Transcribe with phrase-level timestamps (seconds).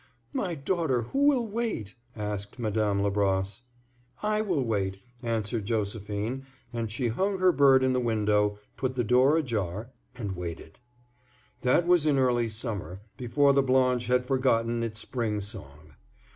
[0.33, 3.61] "My daughter, who will wait?" asked Madame Labrosse.
[4.23, 6.43] "I will wait," answered Josephine,
[6.73, 10.79] and she hung her bird in the window, put the door ajar, and waited.
[11.61, 15.93] That was in the early summer, before the Blanche had forgotten its spring song.